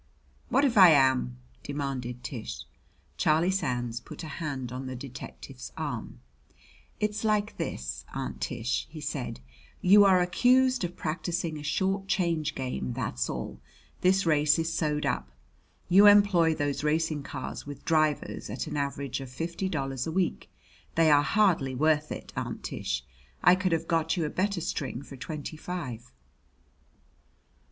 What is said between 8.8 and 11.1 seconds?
he said; "you are accused of